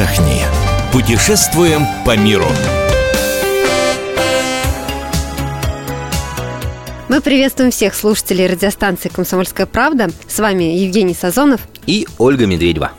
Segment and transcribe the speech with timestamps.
[0.00, 0.42] отдохни.
[0.92, 2.46] Путешествуем по миру.
[7.08, 10.10] Мы приветствуем всех слушателей радиостанции «Комсомольская правда».
[10.28, 12.92] С вами Евгений Сазонов и Ольга Медведева.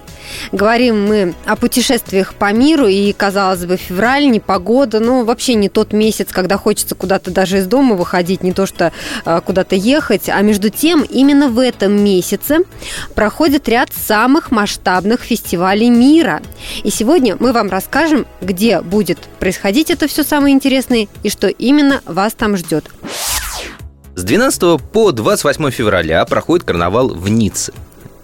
[0.52, 5.70] Говорим мы о путешествиях по миру, и, казалось бы, февраль, не погода, ну, вообще не
[5.70, 8.92] тот месяц, когда хочется куда-то даже из дома выходить, не то что
[9.26, 12.60] э, куда-то ехать, а между тем, именно в этом месяце
[13.16, 16.42] проходит ряд самых масштабных фестивалей мира.
[16.84, 22.02] И сегодня мы вам расскажем, где будет происходить это все самое интересное и что именно
[22.06, 22.86] вас там ждет.
[24.16, 27.74] С 12 по 28 февраля проходит карнавал в Ницце.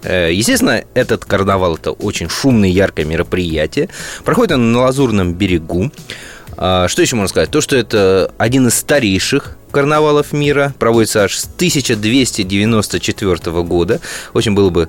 [0.08, 3.90] Э, естественно, этот карнавал это очень шумное, яркое мероприятие.
[4.24, 5.92] Проходит он на Лазурном берегу.
[6.56, 7.50] А, что еще можно сказать?
[7.50, 14.00] То, что это один из старейших карнавалов мира, проводится аж с 1294 года.
[14.32, 14.88] Очень было бы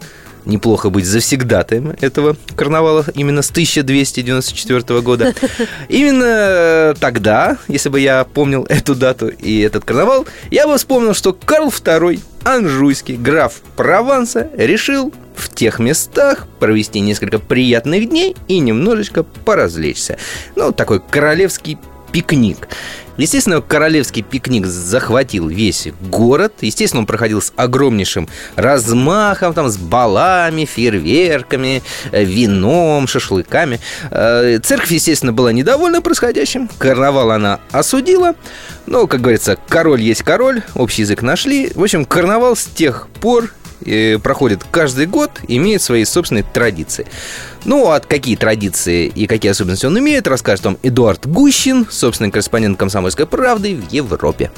[0.49, 5.33] неплохо быть завсегдатаем этого карнавала именно с 1294 года.
[5.89, 11.33] Именно тогда, если бы я помнил эту дату и этот карнавал, я бы вспомнил, что
[11.33, 19.23] Карл II, Анжуйский, граф Прованса, решил в тех местах провести несколько приятных дней и немножечко
[19.23, 20.17] поразвлечься.
[20.55, 21.77] Ну, такой королевский
[22.11, 22.67] пикник.
[23.19, 26.53] Естественно, королевский пикник захватил весь город.
[26.61, 33.81] Естественно, он проходил с огромнейшим размахом, там, с балами, фейерверками, э, вином, шашлыками.
[34.09, 36.69] Э, церковь, естественно, была недовольна происходящим.
[36.77, 38.35] Карнавал она осудила.
[38.85, 41.71] Но, как говорится, король есть король, общий язык нашли.
[41.75, 43.51] В общем, карнавал с тех пор
[44.23, 47.05] проходит каждый год, имеет свои собственные традиции.
[47.65, 52.77] Ну, а какие традиции и какие особенности он имеет, расскажет вам Эдуард Гущин, собственный корреспондент
[52.77, 54.51] «Комсомольской правды» в Европе.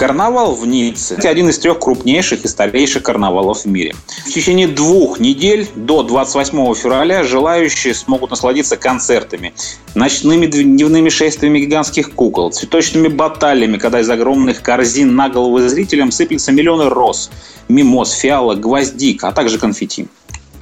[0.00, 3.94] Карнавал в Ницце– один из трех крупнейших и старейших карнавалов в мире.
[4.24, 9.52] В течение двух недель до 28 февраля желающие смогут насладиться концертами,
[9.94, 16.50] ночными дневными шествиями гигантских кукол, цветочными баталиями, когда из огромных корзин на головы зрителям сыплются
[16.50, 17.30] миллионы роз,
[17.68, 20.06] мимоз, фиалок, гвоздик, а также конфетти.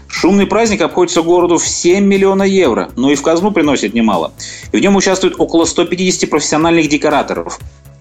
[0.09, 4.33] Шумный праздник обходится городу в 7 миллионов евро, но и в казну приносит немало.
[4.73, 7.61] И в нем участвует около 150 профессиональных декораторов.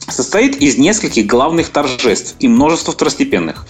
[0.10, 3.66] Состоит из нескольких главных торжеств и множества второстепенных.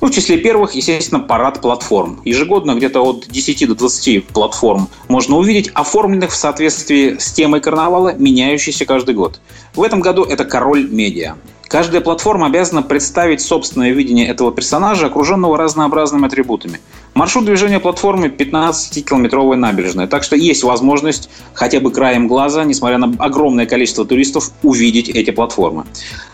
[0.00, 2.20] Ну, в числе первых, естественно, парад платформ.
[2.24, 8.14] Ежегодно где-то от 10 до 20 платформ можно увидеть, оформленных в соответствии с темой карнавала,
[8.14, 9.40] меняющейся каждый год.
[9.74, 11.36] В этом году это «Король медиа».
[11.68, 16.80] Каждая платформа обязана представить собственное видение этого персонажа, окруженного разнообразными атрибутами.
[17.14, 23.14] Маршрут движения платформы 15-километровая набережная, так что есть возможность хотя бы краем глаза, несмотря на
[23.24, 25.84] огромное количество туристов, увидеть эти платформы.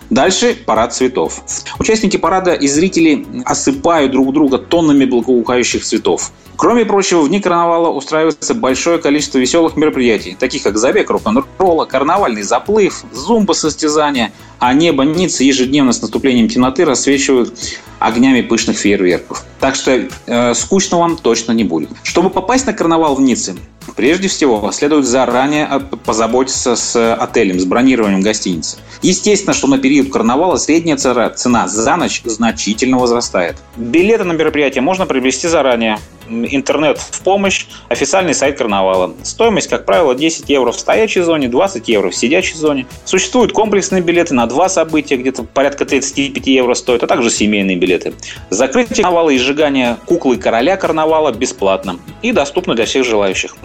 [0.08, 1.42] Дальше парад цветов.
[1.78, 6.32] Участники парада и зрители осыпают друг друга тоннами благоухающих цветов.
[6.56, 12.42] Кроме прочего, в дни карнавала устраивается большое количество веселых мероприятий, таких как забег рок-н-ролла, карнавальный
[12.42, 17.58] заплыв, зумба-состязания, а небо Ниццы ежедневно с наступлением темноты рассвечивают
[17.98, 19.44] огнями пышных фейерверков.
[19.58, 21.90] Так что э, скучно вам точно не будет.
[22.02, 23.56] Чтобы попасть на карнавал в Ницце,
[23.96, 28.78] прежде всего следует заранее позаботиться с отелем, с бронированием гостиницы.
[29.02, 33.56] Естественно, что на период карнавала средняя цена за ночь значительно возрастает.
[33.76, 35.98] Билеты на мероприятие можно приобрести заранее
[36.30, 39.14] интернет в помощь, официальный сайт карнавала.
[39.22, 42.86] Стоимость, как правило, 10 евро в стоячей зоне, 20 евро в сидячей зоне.
[43.04, 48.14] Существуют комплексные билеты на два события, где-то порядка 35 евро стоят, а также семейные билеты.
[48.50, 53.56] Закрытие карнавала и сжигание куклы короля карнавала бесплатно и доступно для всех желающих.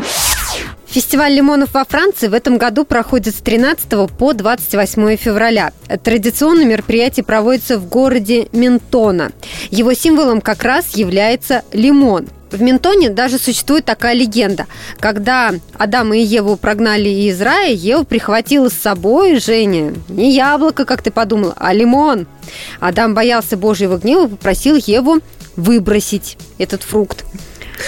[0.96, 5.74] Фестиваль лимонов во Франции в этом году проходит с 13 по 28 февраля.
[6.06, 9.34] Традиционное мероприятие проводится в городе Ментона.
[9.72, 12.30] Его символом как раз является лимон.
[12.56, 14.66] В Ментоне даже существует такая легенда.
[15.00, 21.02] Когда Адама и Еву прогнали из рая, Ева прихватила с собой, Женя, не яблоко, как
[21.02, 22.28] ты подумала, а лимон.
[22.80, 25.20] Адам боялся Божьего гнева и попросил Еву
[25.58, 27.26] выбросить этот фрукт.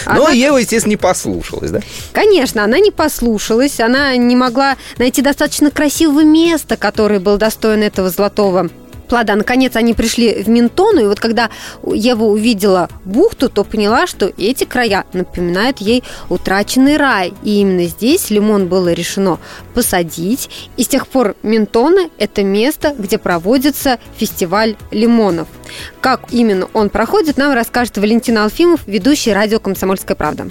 [0.06, 0.32] Но она...
[0.32, 1.80] Ева, естественно, не послушалась, да?
[2.12, 3.80] Конечно, она не послушалась.
[3.80, 8.70] Она не могла найти достаточно красивого места, которое было достойно этого золотого
[9.08, 9.36] плода.
[9.36, 11.50] Наконец они пришли в Ментону, и вот когда
[11.86, 17.34] Ева увидела бухту, то поняла, что эти края напоминают ей утраченный рай.
[17.44, 19.40] И именно здесь лимон было решено
[19.74, 20.50] посадить.
[20.78, 25.48] И с тех пор Ментона– это место, где проводится фестиваль лимонов.
[26.02, 30.50] Как именно он проходит, нам расскажет Валентин Алфимов, ведущий радио «Комсомольская правда».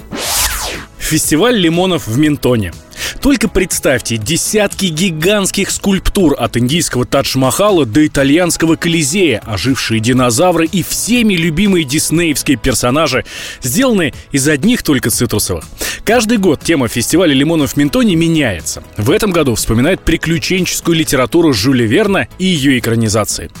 [0.97, 2.73] Фестиваль лимонов в Ментоне–
[3.21, 11.33] Только представьте, десятки гигантских скульптур от индийского Тадж-Махала до итальянского Колизея, ожившие динозавры и всеми
[11.33, 13.25] любимые диснеевские персонажи,
[13.61, 15.65] сделаны из одних только цитрусовых.
[16.03, 18.83] Каждый год тема фестиваля лимонов в Ментоне меняется.
[18.97, 23.51] В этом году вспоминает приключенческую литературу Жюля Верна и ее экранизации.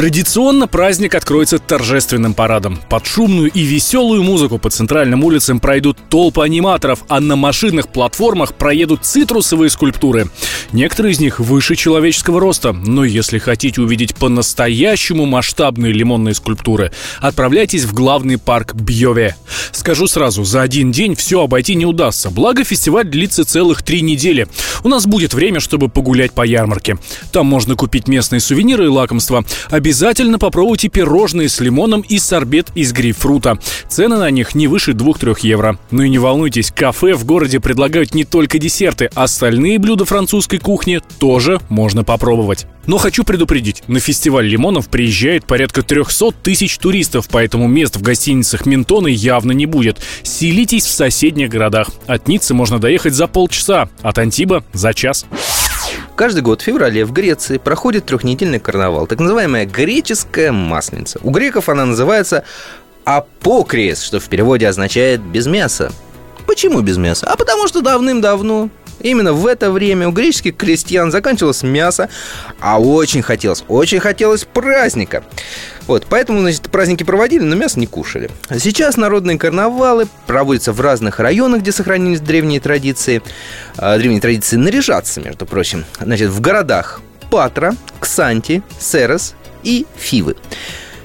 [0.00, 2.80] Традиционно праздник откроется торжественным парадом.
[2.88, 8.54] Под шумную и веселую музыку по центральным улицам пройдут толпы аниматоров, а на машинных платформах
[8.54, 10.30] проедут цитрусовые скульптуры.
[10.72, 17.84] Некоторые из них выше человеческого роста, но если хотите увидеть по-настоящему масштабные лимонные скульптуры, отправляйтесь
[17.84, 19.36] в главный парк Бьёве.
[19.70, 24.48] Скажу сразу, за один день все обойти не удастся, благо фестиваль длится целых три недели.
[24.82, 26.96] У нас будет время, чтобы погулять по ярмарке.
[27.32, 29.89] Там можно купить местные сувениры и лакомства, Обязательно
[30.38, 33.58] попробуйте пирожные с лимоном и сорбет из грейпфрута.
[33.88, 35.78] Цены на них не выше 2-3 евро.
[35.90, 41.00] Ну и не волнуйтесь, кафе в городе предлагают не только десерты, остальные блюда французской кухни
[41.18, 42.66] тоже можно попробовать.
[42.86, 48.66] Но хочу предупредить, на фестиваль лимонов приезжает порядка 300 тысяч туристов, поэтому мест в гостиницах
[48.66, 49.98] Ментона явно не будет.
[50.22, 51.88] Селитесь в соседних городах.
[52.06, 55.26] От Ниццы можно доехать за полчаса, от Антиба за час.
[56.20, 61.18] Каждый год в феврале в Греции проходит трехнедельный карнавал, так называемая греческая масленица.
[61.22, 62.44] У греков она называется
[63.06, 65.90] апокрес, что в переводе означает «без мяса».
[66.46, 67.26] Почему без мяса?
[67.26, 68.68] А потому что давным-давно
[69.00, 72.08] Именно в это время у греческих крестьян заканчивалось мясо,
[72.60, 75.24] а очень хотелось, очень хотелось праздника.
[75.86, 78.30] Вот, поэтому, значит, праздники проводили, но мясо не кушали.
[78.58, 83.22] Сейчас народные карнавалы проводятся в разных районах, где сохранились древние традиции.
[83.76, 85.84] Э, древние традиции наряжаться, между прочим.
[85.98, 87.00] Значит, в городах
[87.30, 90.36] Патра, Ксанти, Серос и Фивы.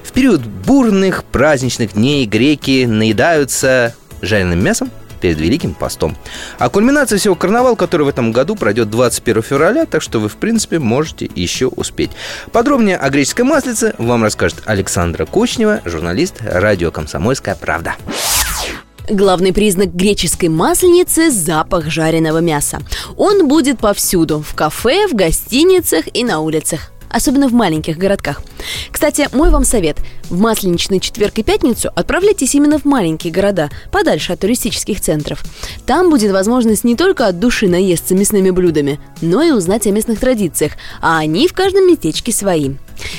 [0.04, 6.16] В период бурных праздничных дней греки наедаются жареным мясом, перед Великим постом.
[6.58, 10.36] А кульминация всего карнавал, который в этом году пройдет 21 февраля, так что вы, в
[10.36, 12.10] принципе, можете еще успеть.
[12.52, 17.94] Подробнее о греческой маслице вам расскажет Александра Кучнева, журналист радио «Комсомольская правда».
[19.08, 22.80] Главный признак греческой масленицы– запах жареного мяса.
[23.16, 28.42] Он будет повсюду– в кафе, в гостиницах и на улицах особенно в маленьких городках.
[28.90, 29.98] Кстати, мой вам совет.
[30.30, 35.44] В масленичный четверг и пятницу отправляйтесь именно в маленькие города, подальше от туристических центров.
[35.86, 40.18] Там будет возможность не только от души наесться мясными блюдами, но и узнать о местных
[40.20, 42.72] традициях, а они в каждом местечке свои.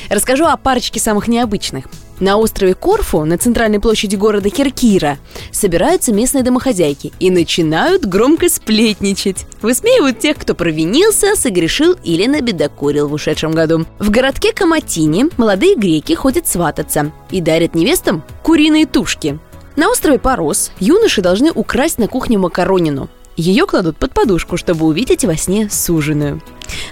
[0.10, 1.86] Расскажу о парочке самых необычных–
[2.20, 5.18] на острове Корфу, на центральной площади города Киркира,
[5.52, 9.46] собираются местные домохозяйки и начинают громко сплетничать.
[9.62, 13.86] Высмеивают тех, кто провинился, согрешил или набедокурил в ушедшем году.
[14.00, 19.40] В городке Каматини молодые греки ходят свататься и дарят невестам куриные тушки.
[19.76, 23.10] На острове Парос юноши должны украсть на кухне макаронину.
[23.38, 26.42] Ее кладут под подушку, чтобы увидеть во сне суженую.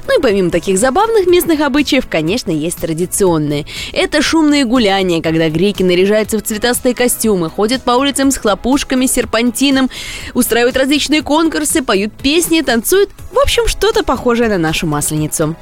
[0.07, 3.65] Ну и помимо таких забавных местных обычаев, конечно, есть традиционные.
[3.91, 9.89] Это шумные гуляния, когда греки наряжаются в цветастые костюмы, ходят по улицам с хлопушками, серпантином,
[10.35, 13.09] устраивают различные конкурсы, поют песни, танцуют.
[13.33, 15.55] В общем, что-то похожее на нашу масленицу.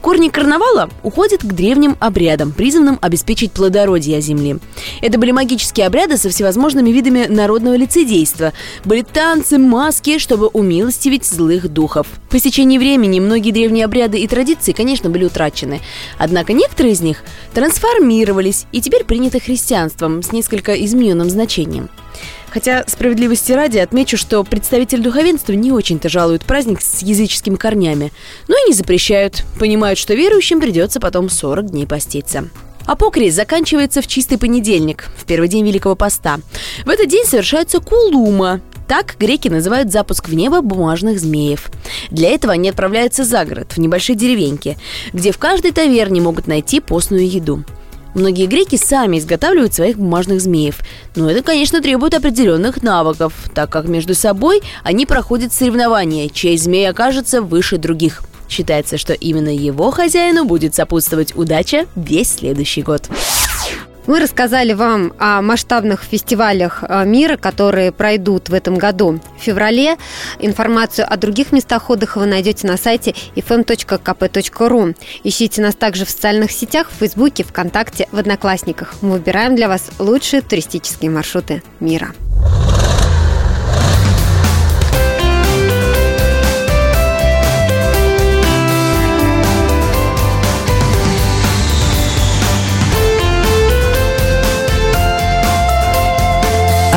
[0.00, 4.58] Корни карнавала уходят к древним обрядам, призванным обеспечить плодородие земли.
[5.02, 8.52] Это были магические обряды со всевозможными видами народного лицедейства.
[8.84, 12.06] Были танцы, маски, чтобы умилостивить злых духов.
[12.30, 15.80] По стечении времени многие древние обряды и традиции, конечно, были утрачены.
[16.18, 21.90] Однако некоторые из них трансформировались и теперь приняты христианством с несколько измененным значением.
[22.50, 28.12] Хотя, справедливости ради, отмечу, что представитель духовенства не очень-то жалуют праздник с языческими корнями,
[28.48, 32.48] но и не запрещают, понимают, что верующим придется потом 40 дней поститься.
[32.86, 36.40] Апокрис заканчивается в чистый понедельник, в первый день Великого Поста.
[36.84, 38.60] В этот день совершается кулума.
[38.88, 41.70] Так греки называют запуск в небо бумажных змеев.
[42.10, 44.76] Для этого они отправляются за город, в небольшие деревеньки,
[45.12, 47.62] где в каждой таверне могут найти постную еду.
[48.14, 50.78] Многие греки сами изготавливают своих бумажных змеев.
[51.16, 56.88] Но это, конечно, требует определенных навыков, так как между собой они проходят соревнования, чей змей
[56.88, 58.22] окажется выше других.
[58.48, 63.08] Считается, что именно его хозяину будет сопутствовать удача весь следующий год.
[64.06, 69.96] Мы рассказали вам о масштабных фестивалях э, мира, которые пройдут в этом году в феврале.
[70.38, 74.96] Информацию о других местах отдыха вы найдете на сайте fm.kp.ru.
[75.24, 78.94] Ищите нас также в социальных сетях, в Фейсбуке, ВКонтакте, в Одноклассниках.
[79.02, 82.12] Мы выбираем для вас лучшие туристические маршруты мира.